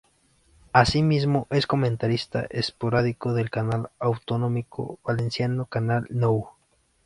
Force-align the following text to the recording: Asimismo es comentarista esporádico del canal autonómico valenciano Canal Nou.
Asimismo 0.73 1.45
es 1.51 1.67
comentarista 1.67 2.47
esporádico 2.49 3.35
del 3.35 3.51
canal 3.51 3.91
autonómico 3.99 4.97
valenciano 5.03 5.67
Canal 5.67 6.07
Nou. 6.09 6.47